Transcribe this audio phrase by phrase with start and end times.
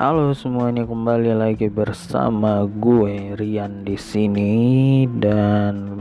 [0.00, 5.04] Halo semuanya kembali lagi bersama gue Rian di sini.
[5.04, 6.00] Dan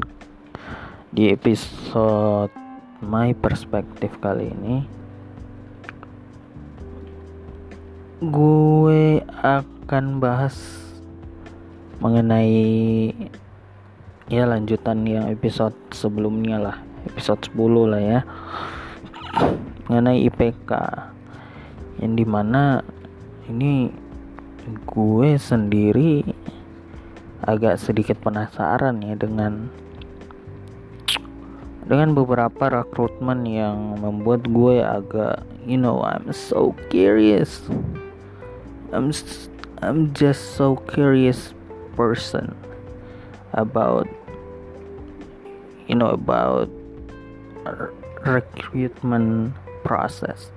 [1.12, 2.48] di episode
[3.04, 4.88] My Perspective kali ini
[8.24, 10.56] gue akan bahas
[12.00, 13.12] mengenai
[14.32, 16.78] ya lanjutan yang episode sebelumnya lah.
[17.04, 18.20] Episode 10 lah ya.
[19.92, 20.72] Mengenai IPK
[22.00, 22.80] yang di mana
[23.50, 23.90] ini
[24.86, 26.22] gue sendiri
[27.42, 29.74] agak sedikit penasaran ya dengan
[31.90, 37.66] dengan beberapa rekrutmen yang membuat gue agak you know I'm so curious.
[38.94, 39.10] I'm
[39.82, 41.58] I'm just so curious
[41.98, 42.54] person
[43.58, 44.06] about
[45.90, 46.70] you know about
[48.22, 50.54] recruitment process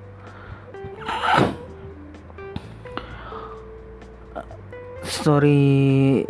[5.23, 6.27] sorry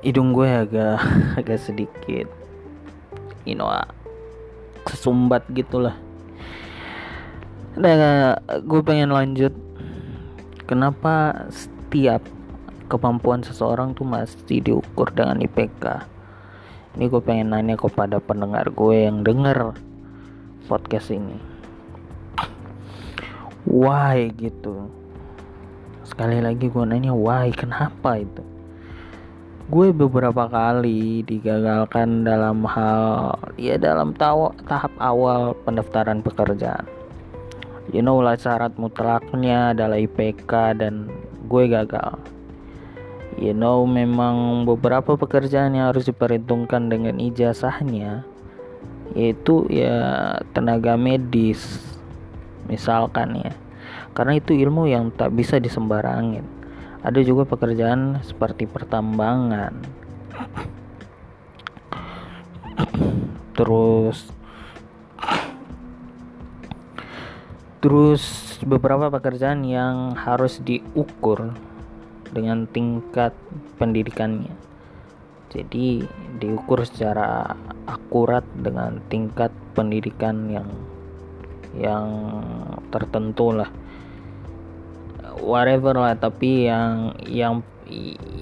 [0.00, 1.02] hidung gue agak
[1.42, 2.30] agak sedikit.
[3.42, 3.70] You know
[4.86, 5.98] kesumbat gitulah.
[7.76, 9.52] Nah gue pengen lanjut.
[10.66, 12.22] Kenapa setiap
[12.90, 16.16] kemampuan seseorang tuh masih diukur dengan IPK
[16.96, 19.76] ini gue pengen nanya kepada pendengar gue yang denger
[20.64, 21.36] podcast ini.
[23.68, 24.88] Why gitu
[26.06, 27.50] sekali lagi gue nanya why?
[27.50, 28.42] Kenapa itu?
[29.66, 36.86] Gue beberapa kali digagalkan dalam hal ya dalam tahap awal pendaftaran pekerjaan.
[37.90, 41.10] You know lah syarat mutlaknya adalah IPK dan
[41.50, 42.14] gue gagal.
[43.34, 48.22] You know memang beberapa pekerjaan yang harus diperhitungkan dengan ijazahnya
[49.14, 51.80] yaitu ya tenaga medis
[52.66, 53.52] misalkan ya
[54.16, 56.40] karena itu ilmu yang tak bisa disembarangin.
[57.04, 59.76] Ada juga pekerjaan seperti pertambangan.
[63.52, 64.32] Terus
[67.84, 68.24] terus
[68.64, 71.52] beberapa pekerjaan yang harus diukur
[72.32, 73.36] dengan tingkat
[73.76, 74.56] pendidikannya.
[75.52, 76.08] Jadi
[76.40, 77.52] diukur secara
[77.84, 80.68] akurat dengan tingkat pendidikan yang
[81.76, 82.08] yang
[82.88, 83.68] tertentu lah
[85.42, 87.54] whatever lah tapi yang yang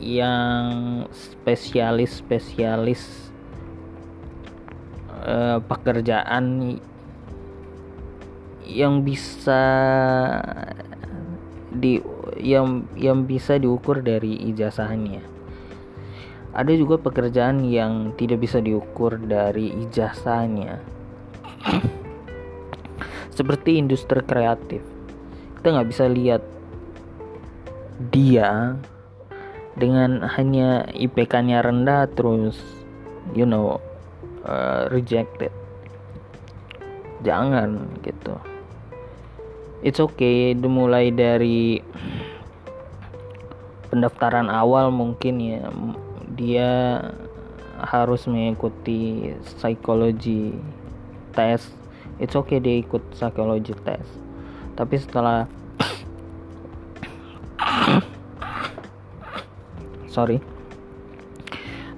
[0.00, 3.32] yang spesialis spesialis
[5.24, 6.76] uh, pekerjaan
[8.64, 9.60] yang bisa
[11.74, 12.00] di
[12.40, 15.20] yang yang bisa diukur dari ijazahnya.
[16.54, 20.78] Ada juga pekerjaan yang tidak bisa diukur dari ijazahnya.
[23.36, 24.80] Seperti industri kreatif.
[25.58, 26.42] Kita nggak bisa lihat
[28.10, 28.74] dia
[29.74, 32.58] dengan hanya IPK-nya rendah terus
[33.34, 33.82] you know
[34.46, 35.50] uh, rejected.
[37.24, 38.36] Jangan gitu.
[39.84, 41.80] It's okay dimulai dari
[43.92, 45.68] pendaftaran awal mungkin ya.
[46.34, 47.00] Dia
[47.80, 50.56] harus mengikuti psikologi
[51.36, 51.68] tes.
[52.22, 54.04] It's okay dia ikut psikologi tes.
[54.74, 55.46] Tapi setelah
[60.14, 60.38] sorry.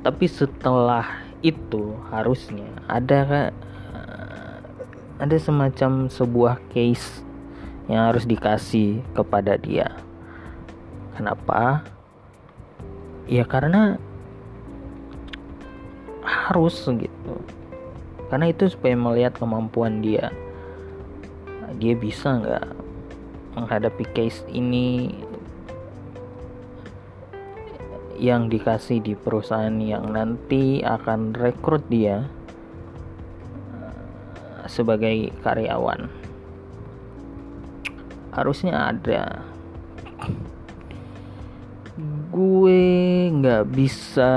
[0.00, 1.04] Tapi setelah
[1.44, 3.52] itu harusnya ada
[5.20, 7.20] ada semacam sebuah case
[7.92, 9.92] yang harus dikasih kepada dia.
[11.16, 11.84] Kenapa?
[13.28, 14.00] Ya karena
[16.24, 17.34] harus gitu.
[18.28, 20.34] Karena itu supaya melihat kemampuan dia.
[21.76, 22.66] Dia bisa nggak
[23.56, 25.16] menghadapi case ini
[28.16, 32.26] yang dikasih di perusahaan yang nanti akan rekrut dia
[33.72, 36.08] eh, sebagai karyawan.
[38.36, 39.40] Harusnya ada.
[42.28, 44.32] Gue nggak bisa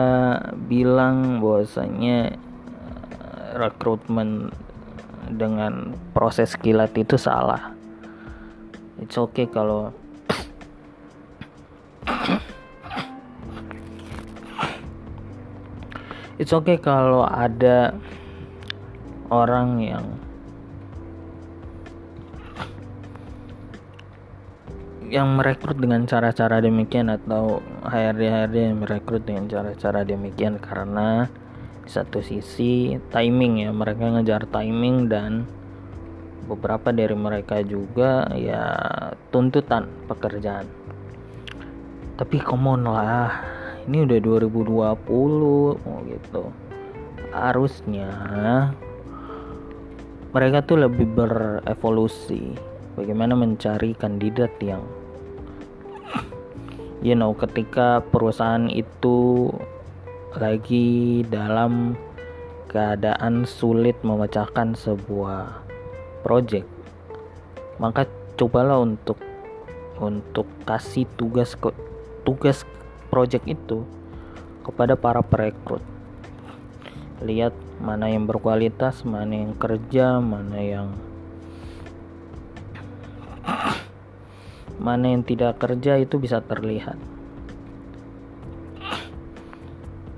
[0.72, 4.54] bilang bahwasanya eh, rekrutmen
[5.30, 7.76] dengan proses kilat itu salah.
[9.00, 9.92] It's okay kalau
[16.40, 17.92] it's okay kalau ada
[19.28, 20.06] orang yang
[25.10, 31.28] yang merekrut dengan cara-cara demikian atau HRD-HRD yang merekrut dengan cara-cara demikian karena
[31.90, 35.50] satu sisi timing ya mereka ngejar timing dan
[36.46, 38.78] beberapa dari mereka juga ya
[39.34, 40.70] tuntutan pekerjaan.
[42.16, 43.59] Tapi come on lah
[43.90, 44.70] ini udah 2020
[45.82, 46.44] oh gitu.
[47.34, 48.10] Harusnya
[50.30, 52.54] mereka tuh lebih berevolusi.
[52.94, 54.86] Bagaimana mencari kandidat yang
[57.02, 59.50] you know ketika perusahaan itu
[60.36, 61.96] lagi dalam
[62.70, 65.64] keadaan sulit memecahkan sebuah
[66.22, 66.68] project
[67.80, 68.06] maka
[68.36, 69.18] cobalah untuk
[69.98, 71.72] untuk kasih tugas ke
[72.28, 72.68] tugas
[73.10, 73.84] project itu
[74.64, 75.82] kepada para perekrut
[77.20, 77.52] lihat
[77.84, 80.90] mana yang berkualitas mana yang kerja mana yang
[84.80, 86.96] mana yang tidak kerja itu bisa terlihat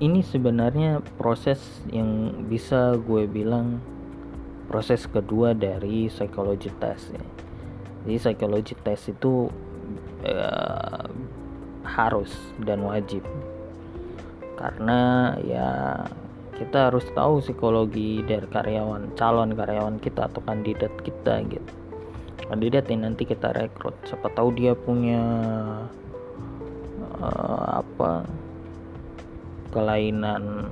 [0.01, 1.61] ini sebenarnya proses
[1.93, 3.77] yang bisa gue bilang
[4.65, 7.25] proses kedua dari psychology test ya.
[8.01, 9.45] Jadi psychology test itu
[10.25, 11.05] eh,
[11.91, 12.31] harus
[12.63, 13.23] dan wajib.
[14.55, 15.69] Karena ya
[16.55, 21.71] kita harus tahu psikologi dari karyawan calon karyawan kita atau kandidat kita gitu.
[22.45, 25.23] Kandidat yang nanti kita rekrut siapa tahu dia punya
[27.17, 28.27] uh, apa
[29.73, 30.69] kelainan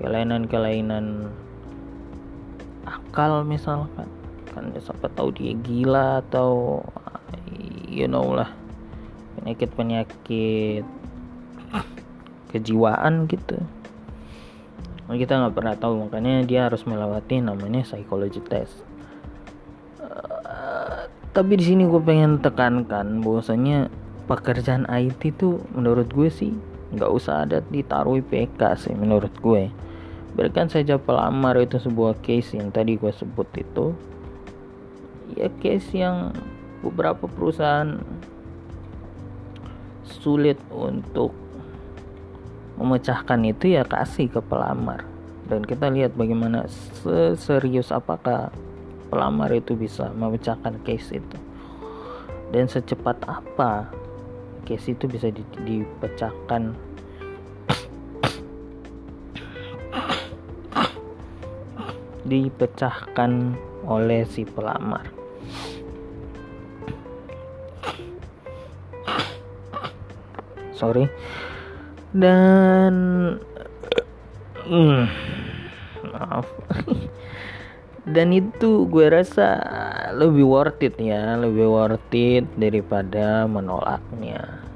[0.00, 1.28] kelainan-kelainan
[2.88, 4.08] akal misalkan.
[4.50, 6.80] Kan siapa tahu dia gila atau
[7.90, 8.59] you know lah
[9.40, 10.84] penyakit-penyakit
[12.50, 13.58] kejiwaan gitu.
[15.10, 18.86] Kita nggak pernah tahu makanya dia harus melewati namanya psychology test.
[19.98, 23.90] Uh, tapi di sini gue pengen tekankan bahwasanya
[24.30, 26.54] pekerjaan IT tuh menurut gue sih
[26.94, 29.70] nggak usah ada ditaruh IPK sih menurut gue
[30.34, 33.94] berikan saja pelamar itu sebuah case yang tadi gue sebut itu
[35.34, 36.34] ya case yang
[36.82, 37.98] beberapa perusahaan
[40.10, 41.30] sulit untuk
[42.80, 45.06] memecahkan itu ya kasih ke pelamar.
[45.46, 46.66] Dan kita lihat bagaimana
[47.36, 48.48] serius apakah
[49.10, 51.38] pelamar itu bisa memecahkan case itu.
[52.50, 53.90] Dan secepat apa
[54.66, 56.74] case itu bisa di, dipecahkan.
[62.24, 63.32] Dipecahkan
[63.90, 65.19] oleh si pelamar
[70.80, 71.04] sorry.
[72.16, 72.94] Dan
[74.64, 75.04] mm,
[76.08, 76.48] maaf.
[78.10, 79.60] Dan itu gue rasa
[80.16, 84.66] lebih worth it ya lebih worth it daripada menolaknya.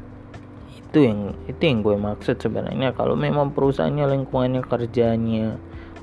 [0.78, 2.94] Itu yang itu yang gue maksud sebenarnya.
[2.94, 5.58] Kalau memang perusahaannya lingkungannya kerjanya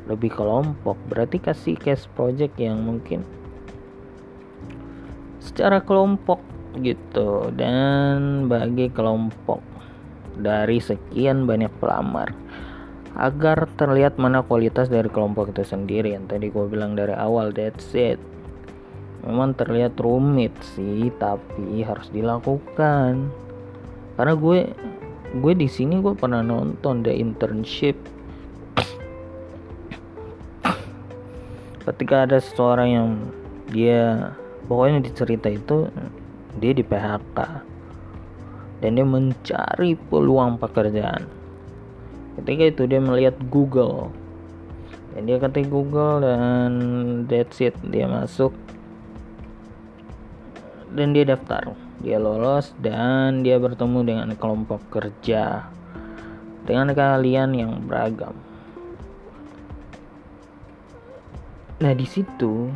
[0.09, 3.23] lebih kelompok berarti kasih case project yang mungkin
[5.39, 6.43] secara kelompok
[6.83, 7.47] gitu.
[7.55, 9.70] Dan bagi kelompok
[10.37, 12.31] dari sekian banyak pelamar.
[13.11, 17.91] Agar terlihat mana kualitas dari kelompok itu sendiri yang tadi gue bilang dari awal that's
[17.91, 18.15] it.
[19.27, 23.27] Memang terlihat rumit sih tapi harus dilakukan.
[24.15, 24.59] Karena gue
[25.31, 27.99] gue di sini gue pernah nonton the internship.
[31.83, 33.09] Ketika ada seseorang yang
[33.67, 34.31] dia
[34.71, 35.91] pokoknya di cerita itu
[36.59, 37.70] dia di PHK
[38.81, 41.29] dan dia mencari peluang pekerjaan.
[42.41, 44.09] Ketika itu dia melihat Google.
[45.13, 46.71] Dan dia ketik Google dan
[47.29, 48.49] that's it dia masuk.
[50.91, 51.77] Dan dia daftar.
[52.01, 55.69] Dia lolos dan dia bertemu dengan kelompok kerja.
[56.65, 58.33] Dengan kalian yang beragam.
[61.81, 62.69] Nah di situ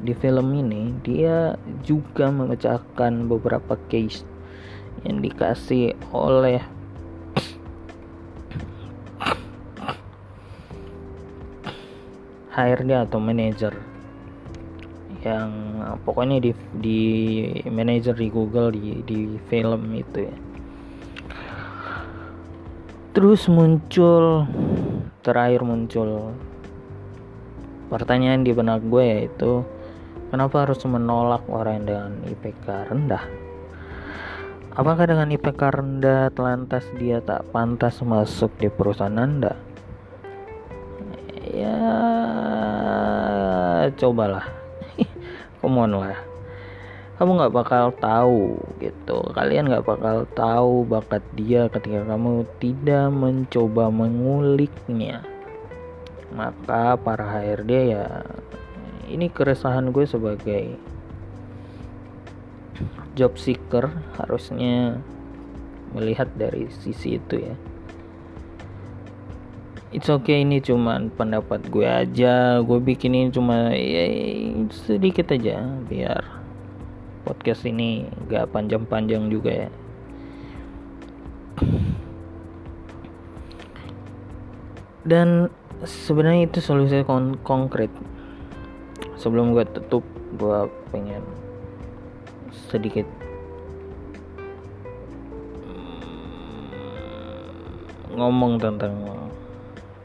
[0.00, 4.31] di film ini dia juga memecahkan beberapa case
[5.02, 6.62] yang dikasih oleh
[12.52, 13.72] HRD atau manager
[15.22, 15.50] yang
[16.02, 17.00] pokoknya di di
[17.70, 20.36] manager di Google di di film itu ya.
[23.12, 24.44] Terus muncul
[25.22, 26.34] terakhir muncul
[27.92, 29.62] pertanyaan di benak gue yaitu
[30.32, 33.41] kenapa harus menolak orang dengan IPK rendah
[34.72, 39.56] apakah dengan IPK rendah lantas dia tak pantas masuk di perusahaan anda?
[41.52, 41.78] Ya
[43.96, 44.48] cobalah.
[45.60, 46.18] Come on lah.
[47.20, 49.20] Kamu nggak bakal tahu gitu.
[49.36, 55.22] Kalian nggak bakal tahu bakat dia ketika kamu tidak mencoba menguliknya.
[56.32, 58.24] Maka para HRD ya
[59.12, 60.74] ini keresahan gue sebagai
[63.14, 65.00] job seeker harusnya
[65.92, 67.54] melihat dari sisi itu ya.
[69.92, 72.64] It's okay ini cuman pendapat gue aja.
[72.64, 74.08] Gue bikinin cuma ya,
[74.72, 76.24] sedikit aja biar
[77.28, 79.70] podcast ini gak panjang-panjang juga ya.
[85.04, 85.52] Dan
[85.84, 87.92] sebenarnya itu solusi kon konkret.
[89.20, 90.08] Sebelum gue tutup
[90.40, 91.20] gue pengen
[92.52, 93.08] sedikit
[98.12, 98.94] ngomong tentang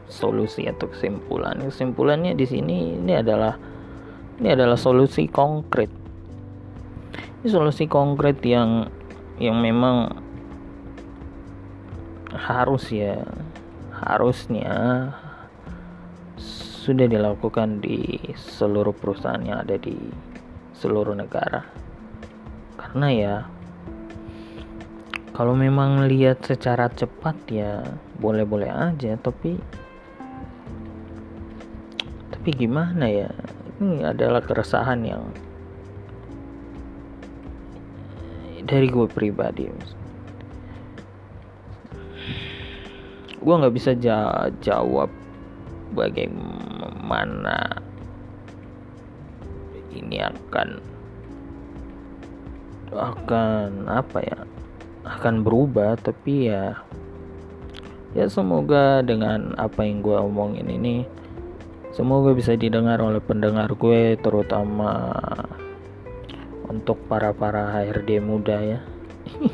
[0.08, 1.60] solusi atau kesimpulan.
[1.60, 3.54] Kesimpulannya di sini ini adalah
[4.40, 5.92] ini adalah solusi konkret.
[7.44, 8.88] Ini solusi konkret yang
[9.38, 10.10] yang memang
[12.34, 13.22] harus ya
[13.94, 15.08] harusnya
[16.88, 19.94] sudah dilakukan di seluruh perusahaan yang ada di
[20.72, 21.87] seluruh negara
[22.88, 23.34] karena ya
[25.36, 27.84] kalau memang lihat secara cepat ya
[28.16, 29.60] boleh-boleh aja tapi
[32.32, 33.28] tapi gimana ya
[33.76, 35.28] ini adalah keresahan yang
[38.64, 39.68] dari gue pribadi
[43.38, 45.12] gue nggak bisa ja jawab
[45.92, 47.84] bagaimana
[49.92, 50.97] ini akan
[52.92, 54.38] akan apa ya
[55.04, 56.76] akan berubah tapi ya
[58.16, 61.04] ya semoga dengan apa yang gue omongin ini
[61.88, 65.08] Semoga bisa didengar oleh pendengar gue terutama
[66.68, 68.80] untuk para-para HRD muda ya.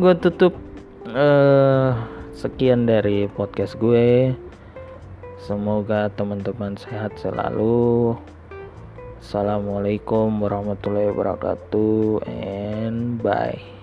[0.00, 0.54] gue tutup
[1.10, 1.96] uh,
[2.36, 4.36] sekian dari podcast gue.
[5.42, 8.14] Semoga teman-teman sehat selalu.
[9.20, 13.79] Assalamualaikum warahmatullahi wabarakatuh and bye.